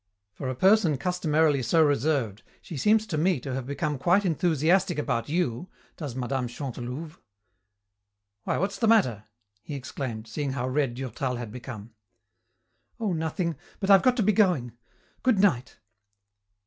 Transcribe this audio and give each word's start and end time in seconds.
For 0.33 0.49
a 0.49 0.55
person 0.55 0.97
customarily 0.97 1.61
so 1.61 1.83
reserved, 1.83 2.41
she 2.59 2.75
seems 2.75 3.05
to 3.05 3.19
me 3.19 3.39
to 3.41 3.53
have 3.53 3.67
become 3.67 3.99
quite 3.99 4.25
enthusiastic 4.25 4.97
about 4.97 5.29
you, 5.29 5.69
does 5.95 6.15
Mme. 6.15 6.47
Chantelouve. 6.47 7.19
Why, 8.43 8.57
what's 8.57 8.79
the 8.79 8.87
matter?" 8.87 9.25
he 9.61 9.75
exclaimed, 9.75 10.27
seeing 10.27 10.53
how 10.53 10.67
red 10.67 10.95
Durtal 10.95 11.35
had 11.35 11.51
become. 11.51 11.93
"Oh, 12.99 13.13
nothing, 13.13 13.57
but 13.79 13.91
I've 13.91 14.01
got 14.01 14.17
to 14.17 14.23
be 14.23 14.33
going. 14.33 14.75
Good 15.21 15.37
night." 15.37 15.77